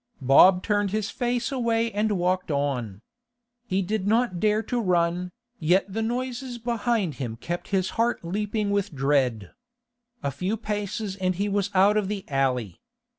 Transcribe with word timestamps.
Bob 0.23 0.63
turned 0.63 0.89
his 0.89 1.11
face 1.11 1.51
away 1.51 1.91
and 1.91 2.13
walked 2.13 2.49
on. 2.49 3.03
He 3.67 3.83
did 3.83 4.07
not 4.07 4.39
dare 4.39 4.63
to 4.63 4.81
run, 4.81 5.31
yet 5.59 5.93
the 5.93 6.01
noises 6.01 6.57
behind 6.57 7.17
him 7.21 7.35
kept 7.35 7.67
his 7.67 7.91
heart 8.01 8.25
leaping 8.25 8.71
with 8.71 8.95
dread. 8.95 9.51
A 10.23 10.31
few 10.31 10.57
paces 10.57 11.17
and 11.17 11.35
he 11.35 11.47
was 11.47 11.69
out 11.75 11.97
of 11.97 12.07
the 12.07 12.25
alley. 12.29 12.81